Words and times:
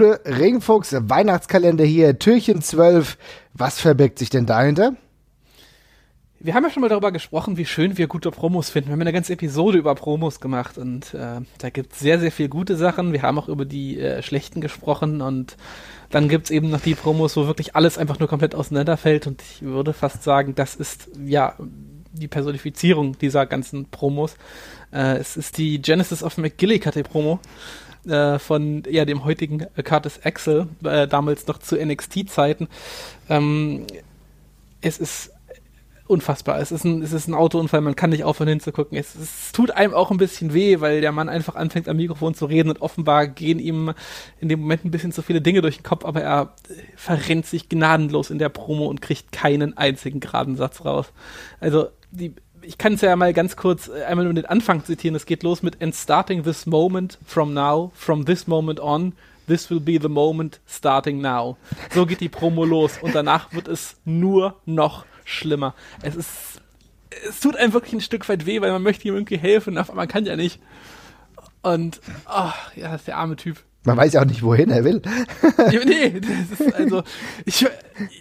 Ringfuchs 0.00 0.94
Weihnachtskalender 0.94 1.84
hier, 1.84 2.18
Türchen 2.18 2.62
12. 2.62 3.18
Was 3.52 3.78
verbirgt 3.78 4.18
sich 4.18 4.30
denn 4.30 4.46
dahinter? 4.46 4.94
Wir 6.40 6.54
haben 6.54 6.64
ja 6.64 6.70
schon 6.70 6.80
mal 6.80 6.88
darüber 6.88 7.12
gesprochen, 7.12 7.58
wie 7.58 7.66
schön 7.66 7.98
wir 7.98 8.06
gute 8.06 8.30
Promos 8.30 8.70
finden. 8.70 8.88
Wir 8.88 8.94
haben 8.94 9.02
eine 9.02 9.12
ganze 9.12 9.34
Episode 9.34 9.78
über 9.78 9.94
Promos 9.94 10.40
gemacht 10.40 10.78
und 10.78 11.12
äh, 11.12 11.40
da 11.58 11.70
gibt 11.70 11.92
es 11.92 12.00
sehr, 12.00 12.18
sehr 12.18 12.32
viel 12.32 12.48
gute 12.48 12.76
Sachen. 12.76 13.12
Wir 13.12 13.22
haben 13.22 13.38
auch 13.38 13.48
über 13.48 13.64
die 13.66 14.00
äh, 14.00 14.22
schlechten 14.22 14.60
gesprochen 14.62 15.20
und 15.20 15.56
dann 16.10 16.28
gibt 16.28 16.46
es 16.46 16.50
eben 16.50 16.70
noch 16.70 16.80
die 16.80 16.94
Promos, 16.94 17.36
wo 17.36 17.46
wirklich 17.46 17.76
alles 17.76 17.98
einfach 17.98 18.18
nur 18.18 18.28
komplett 18.28 18.54
auseinanderfällt 18.54 19.26
und 19.26 19.42
ich 19.42 19.62
würde 19.62 19.92
fast 19.92 20.22
sagen, 20.22 20.54
das 20.54 20.74
ist 20.74 21.10
ja 21.22 21.54
die 22.12 22.28
Personifizierung 22.28 23.18
dieser 23.18 23.44
ganzen 23.44 23.90
Promos. 23.90 24.36
Äh, 24.90 25.18
es 25.18 25.36
ist 25.36 25.58
die 25.58 25.82
Genesis 25.82 26.22
of 26.22 26.38
McGillicuddy 26.38 27.02
Promo 27.02 27.40
äh, 28.06 28.38
von 28.38 28.82
ja, 28.88 29.04
dem 29.04 29.24
heutigen 29.24 29.66
Curtis 29.84 30.20
Axel, 30.24 30.68
äh, 30.84 31.06
damals 31.06 31.46
noch 31.46 31.58
zu 31.58 31.76
NXT-Zeiten. 31.76 32.68
Ähm, 33.28 33.86
es 34.80 34.98
ist 34.98 35.32
unfassbar. 36.12 36.60
Es 36.60 36.72
ist, 36.72 36.84
ein, 36.84 37.02
es 37.02 37.12
ist 37.12 37.28
ein 37.28 37.34
Autounfall, 37.34 37.80
man 37.80 37.96
kann 37.96 38.10
nicht 38.10 38.24
aufhören 38.24 38.48
hinzugucken. 38.48 38.98
Es, 38.98 39.14
es 39.14 39.52
tut 39.52 39.70
einem 39.70 39.94
auch 39.94 40.10
ein 40.10 40.18
bisschen 40.18 40.52
weh, 40.52 40.80
weil 40.80 41.00
der 41.00 41.12
Mann 41.12 41.28
einfach 41.28 41.54
anfängt 41.54 41.88
am 41.88 41.96
Mikrofon 41.96 42.34
zu 42.34 42.46
reden 42.46 42.68
und 42.68 42.82
offenbar 42.82 43.26
gehen 43.26 43.58
ihm 43.58 43.94
in 44.40 44.48
dem 44.48 44.60
Moment 44.60 44.84
ein 44.84 44.90
bisschen 44.90 45.12
zu 45.12 45.22
viele 45.22 45.40
Dinge 45.40 45.62
durch 45.62 45.76
den 45.76 45.84
Kopf, 45.84 46.04
aber 46.04 46.22
er 46.22 46.54
verrennt 46.96 47.46
sich 47.46 47.68
gnadenlos 47.68 48.30
in 48.30 48.38
der 48.38 48.50
Promo 48.50 48.86
und 48.86 49.00
kriegt 49.00 49.32
keinen 49.32 49.76
einzigen 49.76 50.20
geraden 50.20 50.56
Satz 50.56 50.84
raus. 50.84 51.12
Also 51.60 51.88
die 52.10 52.34
ich 52.62 52.78
kann 52.78 52.94
es 52.94 53.00
ja 53.00 53.14
mal 53.16 53.32
ganz 53.32 53.56
kurz 53.56 53.88
äh, 53.88 54.04
einmal 54.04 54.24
nur 54.24 54.34
den 54.34 54.46
Anfang 54.46 54.84
zitieren. 54.84 55.14
Es 55.14 55.26
geht 55.26 55.42
los 55.42 55.62
mit 55.62 55.82
And 55.82 55.94
starting 55.94 56.42
this 56.44 56.66
moment 56.66 57.18
from 57.24 57.54
now, 57.54 57.92
from 57.94 58.24
this 58.24 58.46
moment 58.46 58.80
on, 58.80 59.14
this 59.46 59.70
will 59.70 59.80
be 59.80 59.98
the 60.00 60.08
moment 60.08 60.60
starting 60.66 61.20
now. 61.20 61.56
So 61.92 62.06
geht 62.06 62.20
die 62.20 62.28
Promo 62.28 62.64
los 62.64 62.98
und 63.00 63.14
danach 63.14 63.52
wird 63.52 63.68
es 63.68 63.96
nur 64.04 64.56
noch 64.64 65.04
schlimmer. 65.24 65.74
Es 66.02 66.16
ist, 66.16 66.60
es 67.28 67.40
tut 67.40 67.56
einem 67.56 67.72
wirklich 67.72 67.94
ein 67.94 68.00
Stück 68.00 68.28
weit 68.28 68.46
weh, 68.46 68.60
weil 68.60 68.72
man 68.72 68.82
möchte 68.82 69.06
ihm 69.08 69.14
irgendwie 69.14 69.38
helfen, 69.38 69.78
aber 69.78 69.94
man 69.94 70.08
kann 70.08 70.24
ja 70.24 70.36
nicht. 70.36 70.60
Und, 71.62 72.00
ach, 72.24 72.56
oh, 72.76 72.80
ja, 72.80 72.94
ist 72.94 73.06
der 73.06 73.16
arme 73.16 73.36
Typ. 73.36 73.62
Man 73.84 73.96
weiß 73.96 74.12
ja 74.12 74.20
auch 74.20 74.26
nicht, 74.26 74.42
wohin 74.42 74.70
er 74.70 74.84
will. 74.84 75.02
nee, 75.84 76.20
das 76.20 76.60
ist 76.60 76.74
also, 76.74 77.02
ich, 77.44 77.66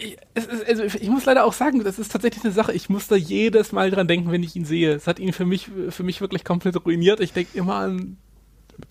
ich, 0.00 0.16
ist, 0.34 0.48
also, 0.66 0.82
ich 0.82 1.08
muss 1.08 1.24
leider 1.26 1.44
auch 1.44 1.52
sagen, 1.52 1.84
das 1.84 1.98
ist 1.98 2.10
tatsächlich 2.10 2.44
eine 2.44 2.52
Sache, 2.52 2.72
ich 2.72 2.88
muss 2.88 3.06
da 3.06 3.14
jedes 3.14 3.70
Mal 3.70 3.90
dran 3.90 4.08
denken, 4.08 4.32
wenn 4.32 4.42
ich 4.42 4.56
ihn 4.56 4.64
sehe. 4.64 4.92
Es 4.92 5.06
hat 5.06 5.20
ihn 5.20 5.32
für 5.32 5.44
mich, 5.46 5.70
für 5.90 6.02
mich 6.02 6.20
wirklich 6.20 6.44
komplett 6.44 6.84
ruiniert. 6.84 7.20
Ich 7.20 7.32
denke 7.32 7.56
immer 7.56 7.76
an 7.76 8.16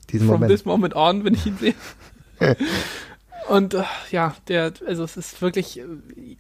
Diesen 0.10 0.28
from 0.28 0.36
Moment. 0.36 0.52
this 0.52 0.66
moment 0.66 0.96
on, 0.96 1.26
wenn 1.26 1.34
ich 1.34 1.46
ihn 1.46 1.58
sehe. 1.58 1.76
Und 3.50 3.74
äh, 3.74 3.84
ja, 4.12 4.36
der, 4.48 4.74
also 4.86 5.04
es 5.04 5.18
ist 5.18 5.42
wirklich, 5.42 5.80
äh, 5.80 5.84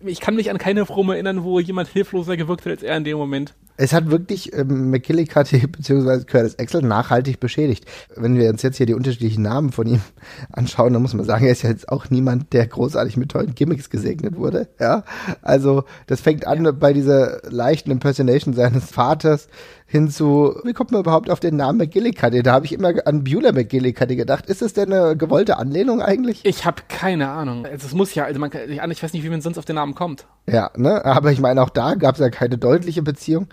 ich 0.06 0.20
kann 0.20 0.36
mich 0.36 0.50
an 0.50 0.58
keine 0.58 0.86
Promo 0.86 1.12
erinnern, 1.12 1.44
wo 1.44 1.60
jemand 1.60 1.90
hilfloser 1.90 2.38
gewirkt 2.38 2.66
hat 2.66 2.72
als 2.72 2.84
er 2.84 2.98
in 2.98 3.04
dem 3.04 3.18
Moment. 3.18 3.54
Es 3.76 3.92
hat 3.92 4.12
wirklich 4.12 4.54
ähm, 4.54 4.92
McKillicuddy 4.92 5.66
bzw. 5.68 6.26
Curtis 6.26 6.60
Axel 6.60 6.84
nachhaltig 6.84 7.40
beschädigt. 7.40 7.86
Wenn 8.16 8.38
wir 8.38 8.50
uns 8.50 8.62
jetzt 8.62 8.78
hier 8.78 8.86
die 8.86 8.94
unterschiedlichen 8.94 9.42
Namen 9.42 9.72
von 9.72 9.88
ihm 9.88 10.02
anschauen, 10.52 10.94
dann 10.94 11.02
muss 11.02 11.14
man 11.14 11.26
sagen, 11.26 11.46
er 11.46 11.52
ist 11.52 11.64
ja 11.64 11.70
jetzt 11.70 11.90
auch 11.90 12.10
niemand, 12.10 12.54
der 12.54 12.68
großartig 12.68 13.18
mit 13.18 13.32
tollen 13.32 13.56
Gimmicks 13.56 13.90
gesegnet 13.90 14.38
wurde. 14.38 14.68
Ja, 14.80 15.04
also 15.42 15.86
das 16.06 16.22
fängt 16.22 16.46
an 16.46 16.66
ja. 16.66 16.72
bei 16.72 16.94
dieser 16.94 17.42
leichten 17.50 17.90
Impersonation 17.90 18.54
seines 18.54 18.92
Vaters 18.92 19.48
hin 19.86 20.10
zu, 20.10 20.56
wie 20.64 20.74
kommt 20.74 20.92
man 20.92 21.02
überhaupt 21.02 21.30
auf 21.30 21.40
den 21.40 21.56
Namen 21.56 21.78
McGillicuddy? 21.78 22.42
Da 22.44 22.54
habe 22.54 22.66
ich 22.66 22.74
immer 22.74 22.94
an 23.06 23.24
Beulah 23.24 23.52
McGillicuddy 23.52 24.16
gedacht. 24.16 24.48
Ist 24.48 24.62
das 24.62 24.74
denn 24.74 24.92
eine 24.92 25.16
gewollte 25.16 25.58
Anlehnung 25.58 26.02
eigentlich? 26.02 26.42
Ich 26.44 26.66
habe 26.66 26.82
keine 26.88 27.30
Ahnung. 27.30 27.66
Also 27.66 27.88
es 27.88 27.94
muss 27.94 28.16
ja, 28.16 28.26
also 28.26 28.40
man, 28.40 28.52
ich 28.68 29.04
weiß 29.04 29.14
nicht, 29.14 29.24
wie 29.24 29.30
man 29.30 29.42
sonst 29.42 29.58
auf 29.58 29.66
den 29.66 29.76
Namen 29.76 29.96
kommt. 29.96 30.26
Ja, 30.48 30.72
ne? 30.76 31.06
Aber 31.06 31.32
ich 31.32 31.40
meine, 31.40 31.62
auch 31.62 31.70
da 31.70 31.96
gab 31.96 32.16
es 32.16 32.22
ja 32.22 32.30
keine 32.30 32.58
deutliche 32.58 33.02
Beziehung. 33.02 33.48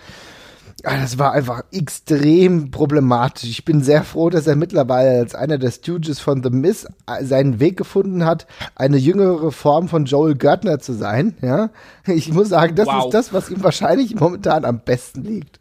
Ah, 0.83 0.97
das 0.97 1.19
war 1.19 1.33
einfach 1.33 1.63
extrem 1.73 2.71
problematisch. 2.71 3.51
Ich 3.51 3.67
bin 3.67 3.83
sehr 3.83 4.03
froh, 4.03 4.31
dass 4.31 4.47
er 4.47 4.57
mittlerweile 4.57 5.19
als 5.19 5.35
einer 5.35 5.59
der 5.59 5.71
Stooges 5.71 6.21
von 6.21 6.43
The 6.43 6.49
Miss 6.49 6.87
seinen 7.21 7.61
Weg 7.61 7.77
gefunden 7.77 8.25
hat, 8.25 8.47
eine 8.77 8.97
jüngere 8.97 9.53
Form 9.53 9.89
von 9.89 10.07
Joel 10.07 10.37
Gertner 10.37 10.79
zu 10.79 10.95
sein. 10.95 11.37
Ja, 11.43 11.69
ich 12.07 12.33
muss 12.33 12.49
sagen, 12.49 12.77
das 12.77 12.87
wow. 12.87 13.05
ist 13.05 13.15
das, 13.15 13.33
was 13.35 13.51
ihm 13.51 13.63
wahrscheinlich 13.63 14.15
momentan 14.15 14.65
am 14.65 14.81
besten 14.81 15.23
liegt. 15.23 15.60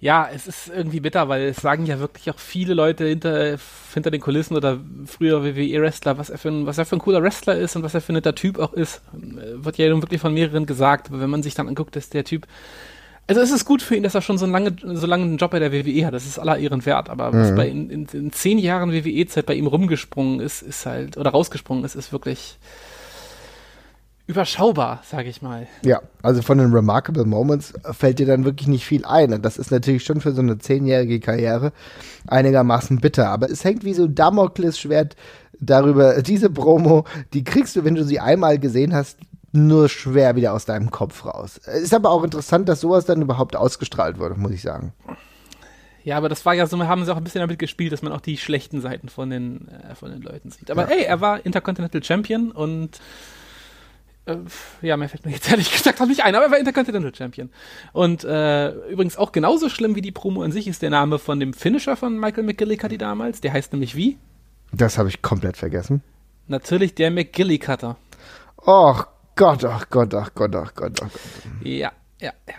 Ja, 0.00 0.28
es 0.32 0.46
ist 0.46 0.68
irgendwie 0.68 1.00
bitter, 1.00 1.28
weil 1.28 1.48
es 1.48 1.56
sagen 1.56 1.84
ja 1.84 1.98
wirklich 1.98 2.30
auch 2.30 2.38
viele 2.38 2.72
Leute 2.74 3.04
hinter, 3.06 3.58
hinter 3.92 4.10
den 4.12 4.20
Kulissen 4.20 4.56
oder 4.56 4.78
früher 5.06 5.42
WWE-Wrestler, 5.42 6.18
was 6.18 6.30
er 6.30 6.38
für 6.38 6.50
ein, 6.50 6.66
was 6.66 6.78
er 6.78 6.86
für 6.86 6.96
ein 6.96 7.00
cooler 7.00 7.20
Wrestler 7.20 7.56
ist 7.56 7.74
und 7.74 7.82
was 7.82 7.94
er 7.94 8.00
für 8.00 8.12
ein 8.12 8.14
netter 8.14 8.34
Typ 8.34 8.60
auch 8.60 8.72
ist. 8.74 9.02
Wird 9.12 9.76
ja 9.76 9.88
nun 9.88 10.00
wirklich 10.00 10.20
von 10.20 10.32
mehreren 10.32 10.66
gesagt, 10.66 11.08
aber 11.08 11.20
wenn 11.20 11.30
man 11.30 11.42
sich 11.42 11.54
dann 11.54 11.66
anguckt, 11.66 11.96
dass 11.96 12.10
der 12.10 12.24
Typ 12.24 12.46
also 13.28 13.42
es 13.42 13.50
ist 13.50 13.66
gut 13.66 13.82
für 13.82 13.94
ihn, 13.94 14.02
dass 14.02 14.14
er 14.14 14.22
schon 14.22 14.38
so 14.38 14.46
lange, 14.46 14.74
so 14.82 15.06
lange 15.06 15.24
einen 15.24 15.36
Job 15.36 15.50
bei 15.50 15.58
der 15.58 15.70
WWE 15.70 16.06
hat. 16.06 16.14
Das 16.14 16.24
ist 16.24 16.38
aller 16.38 16.56
Ehren 16.56 16.86
wert. 16.86 17.10
Aber 17.10 17.30
mhm. 17.30 17.40
was 17.40 17.54
bei 17.54 17.68
in, 17.68 17.90
in, 17.90 18.06
in 18.06 18.32
zehn 18.32 18.58
Jahren 18.58 18.90
WWE-Zeit 18.90 19.44
bei 19.44 19.52
ihm 19.52 19.66
rumgesprungen 19.66 20.40
ist, 20.40 20.62
ist 20.62 20.86
halt, 20.86 21.18
oder 21.18 21.30
rausgesprungen 21.30 21.84
ist, 21.84 21.94
ist 21.94 22.10
wirklich 22.10 22.56
überschaubar, 24.28 25.02
sage 25.04 25.30
ich 25.30 25.40
mal. 25.40 25.66
Ja, 25.82 26.02
also 26.22 26.42
von 26.42 26.58
den 26.58 26.72
Remarkable 26.72 27.24
Moments 27.24 27.72
fällt 27.92 28.18
dir 28.18 28.26
dann 28.26 28.44
wirklich 28.44 28.68
nicht 28.68 28.84
viel 28.84 29.04
ein. 29.06 29.32
Und 29.32 29.44
das 29.44 29.56
ist 29.56 29.70
natürlich 29.70 30.04
schon 30.04 30.20
für 30.20 30.32
so 30.32 30.42
eine 30.42 30.58
zehnjährige 30.58 31.18
Karriere 31.18 31.72
einigermaßen 32.26 33.00
bitter. 33.00 33.30
Aber 33.30 33.50
es 33.50 33.64
hängt 33.64 33.84
wie 33.84 33.94
so 33.94 34.04
ein 34.04 34.14
Damoklesschwert 34.14 35.16
darüber. 35.58 36.22
Diese 36.22 36.50
Promo, 36.50 37.04
die 37.32 37.42
kriegst 37.42 37.74
du, 37.74 37.84
wenn 37.84 37.94
du 37.94 38.04
sie 38.04 38.20
einmal 38.20 38.58
gesehen 38.58 38.94
hast, 38.94 39.18
nur 39.52 39.88
schwer 39.88 40.36
wieder 40.36 40.52
aus 40.52 40.66
deinem 40.66 40.90
Kopf 40.90 41.24
raus. 41.24 41.56
Ist 41.56 41.94
aber 41.94 42.10
auch 42.10 42.22
interessant, 42.22 42.68
dass 42.68 42.82
sowas 42.82 43.06
dann 43.06 43.22
überhaupt 43.22 43.56
ausgestrahlt 43.56 44.18
wurde, 44.18 44.34
muss 44.34 44.52
ich 44.52 44.60
sagen. 44.60 44.92
Ja, 46.04 46.18
aber 46.18 46.28
das 46.28 46.44
war 46.44 46.52
ja 46.52 46.66
so, 46.66 46.76
wir 46.76 46.86
haben 46.86 47.04
sie 47.06 47.12
auch 47.12 47.16
ein 47.16 47.24
bisschen 47.24 47.40
damit 47.40 47.58
gespielt, 47.58 47.92
dass 47.92 48.02
man 48.02 48.12
auch 48.12 48.20
die 48.20 48.36
schlechten 48.36 48.82
Seiten 48.82 49.08
von 49.08 49.30
den, 49.30 49.68
äh, 49.68 49.94
von 49.94 50.10
den 50.10 50.20
Leuten 50.20 50.50
sieht. 50.50 50.70
Aber 50.70 50.82
ja. 50.82 50.96
ey, 50.96 51.04
er 51.04 51.22
war 51.22 51.44
Intercontinental 51.44 52.02
Champion 52.02 52.50
und 52.50 52.96
äh, 52.96 53.00
ja, 54.82 54.96
mir 54.96 55.08
fällt 55.08 55.24
mir 55.24 55.32
jetzt 55.32 55.48
ehrlich 55.50 55.72
gesagt 55.72 56.00
auch 56.00 56.06
nicht 56.06 56.24
ein, 56.24 56.34
aber 56.34 56.46
er 56.46 56.50
war 56.50 56.58
Intercontinental 56.58 57.14
Champion. 57.14 57.50
Und 57.92 58.24
äh, 58.24 58.70
übrigens 58.88 59.16
auch 59.16 59.32
genauso 59.32 59.68
schlimm 59.68 59.94
wie 59.94 60.02
die 60.02 60.12
Promo 60.12 60.42
an 60.42 60.52
sich 60.52 60.68
ist 60.68 60.82
der 60.82 60.90
Name 60.90 61.18
von 61.18 61.40
dem 61.40 61.52
Finisher 61.52 61.96
von 61.96 62.18
Michael 62.18 62.44
McGillicuddy 62.44 62.98
damals. 62.98 63.40
Der 63.40 63.52
heißt 63.52 63.72
nämlich 63.72 63.96
wie? 63.96 64.18
Das 64.72 64.98
habe 64.98 65.08
ich 65.08 65.22
komplett 65.22 65.56
vergessen. 65.56 66.02
Natürlich 66.46 66.94
der 66.94 67.10
McGillicutter. 67.10 67.96
Och 68.66 69.06
Gott, 69.36 69.64
ach 69.64 69.88
Gott, 69.90 70.14
ach 70.14 70.34
Gott, 70.34 70.54
ach 70.56 70.74
Gott, 70.74 71.00
ach 71.02 71.10
Gott. 71.10 71.20
Ja, 71.62 71.92
ja, 72.20 72.32
ja. 72.48 72.54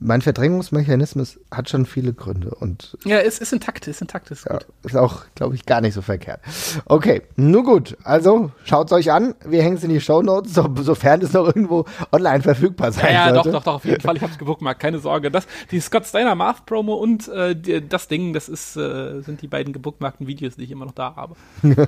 Mein 0.00 0.22
Verdrängungsmechanismus 0.22 1.38
hat 1.50 1.68
schon 1.68 1.86
viele 1.86 2.12
Gründe 2.12 2.50
und. 2.50 2.96
Ja, 3.04 3.18
es 3.18 3.38
ist 3.38 3.52
intakt, 3.52 3.86
ist 3.86 4.00
intakt, 4.00 4.30
ist 4.30 4.44
ja, 4.46 4.58
gut. 4.58 4.66
Ist 4.82 4.96
auch, 4.96 5.22
glaube 5.34 5.54
ich, 5.54 5.66
gar 5.66 5.80
nicht 5.80 5.94
so 5.94 6.02
verkehrt. 6.02 6.40
Okay, 6.86 7.22
nur 7.36 7.64
gut. 7.64 7.96
Also, 8.02 8.50
schaut's 8.64 8.92
euch 8.92 9.12
an. 9.12 9.34
Wir 9.44 9.62
hängen 9.62 9.76
es 9.76 9.84
in 9.84 9.90
die 9.90 10.00
Show 10.00 10.22
Notes, 10.22 10.54
so, 10.54 10.68
sofern 10.80 11.22
es 11.22 11.32
noch 11.32 11.46
irgendwo 11.46 11.84
online 12.12 12.42
verfügbar 12.42 12.92
sein 12.92 13.06
ja, 13.06 13.12
ja, 13.12 13.34
sollte. 13.34 13.36
Ja, 13.36 13.52
doch, 13.52 13.52
doch, 13.52 13.64
doch, 13.64 13.74
auf 13.74 13.84
jeden 13.84 14.00
Fall. 14.00 14.16
Ich 14.16 14.22
hab's 14.22 14.38
gebookmarkt, 14.38 14.80
keine 14.80 14.98
Sorge. 14.98 15.30
Das, 15.30 15.46
die 15.70 15.80
Scott 15.80 16.06
Steiner 16.06 16.34
Math 16.34 16.66
Promo 16.66 16.94
und 16.94 17.28
äh, 17.28 17.54
die, 17.54 17.86
das 17.86 18.08
Ding, 18.08 18.32
das 18.32 18.48
ist, 18.48 18.76
äh, 18.76 19.20
sind 19.20 19.42
die 19.42 19.48
beiden 19.48 19.72
gebookmarkten 19.72 20.26
Videos, 20.26 20.56
die 20.56 20.64
ich 20.64 20.70
immer 20.70 20.86
noch 20.86 20.92
da 20.92 21.14
habe. 21.14 21.36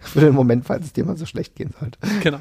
Für 0.00 0.20
den 0.20 0.34
Moment, 0.34 0.64
falls 0.64 0.86
es 0.86 0.92
dir 0.92 1.04
mal 1.04 1.16
so 1.16 1.26
schlecht 1.26 1.54
gehen 1.54 1.72
sollte. 1.78 1.98
Genau. 2.22 2.40